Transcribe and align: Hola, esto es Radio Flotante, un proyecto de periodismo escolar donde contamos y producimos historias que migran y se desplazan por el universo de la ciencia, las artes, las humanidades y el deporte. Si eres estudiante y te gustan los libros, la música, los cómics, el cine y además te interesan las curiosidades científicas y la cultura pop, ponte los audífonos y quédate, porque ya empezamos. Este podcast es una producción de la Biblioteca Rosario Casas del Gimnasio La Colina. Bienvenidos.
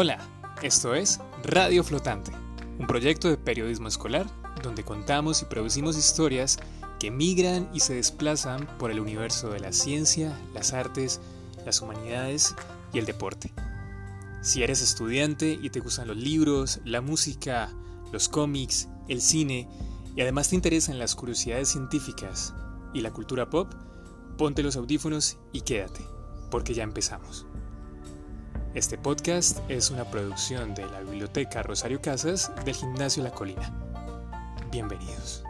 Hola, 0.00 0.18
esto 0.62 0.94
es 0.94 1.18
Radio 1.42 1.82
Flotante, 1.82 2.30
un 2.78 2.86
proyecto 2.86 3.28
de 3.28 3.36
periodismo 3.36 3.88
escolar 3.88 4.26
donde 4.62 4.84
contamos 4.84 5.42
y 5.42 5.46
producimos 5.46 5.98
historias 5.98 6.60
que 7.00 7.10
migran 7.10 7.68
y 7.74 7.80
se 7.80 7.94
desplazan 7.94 8.68
por 8.78 8.92
el 8.92 9.00
universo 9.00 9.50
de 9.50 9.58
la 9.58 9.72
ciencia, 9.72 10.38
las 10.54 10.72
artes, 10.72 11.20
las 11.66 11.82
humanidades 11.82 12.54
y 12.92 13.00
el 13.00 13.06
deporte. 13.06 13.52
Si 14.40 14.62
eres 14.62 14.82
estudiante 14.82 15.58
y 15.60 15.68
te 15.70 15.80
gustan 15.80 16.06
los 16.06 16.16
libros, 16.16 16.78
la 16.84 17.00
música, 17.00 17.68
los 18.12 18.28
cómics, 18.28 18.86
el 19.08 19.20
cine 19.20 19.68
y 20.14 20.20
además 20.20 20.50
te 20.50 20.54
interesan 20.54 21.00
las 21.00 21.16
curiosidades 21.16 21.70
científicas 21.70 22.54
y 22.94 23.00
la 23.00 23.10
cultura 23.10 23.50
pop, 23.50 23.74
ponte 24.36 24.62
los 24.62 24.76
audífonos 24.76 25.38
y 25.52 25.62
quédate, 25.62 26.06
porque 26.52 26.72
ya 26.72 26.84
empezamos. 26.84 27.48
Este 28.74 28.98
podcast 28.98 29.58
es 29.70 29.90
una 29.90 30.04
producción 30.04 30.74
de 30.74 30.84
la 30.86 31.00
Biblioteca 31.00 31.62
Rosario 31.62 32.02
Casas 32.02 32.52
del 32.66 32.74
Gimnasio 32.74 33.22
La 33.22 33.30
Colina. 33.30 33.72
Bienvenidos. 34.70 35.42